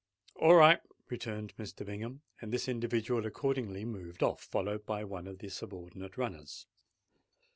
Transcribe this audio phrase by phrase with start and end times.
[0.35, 0.79] "All right,"
[1.11, 1.85] returned Mr.
[1.85, 6.65] Bingham; and this individual accordingly moved off, followed by one of the subordinate runners.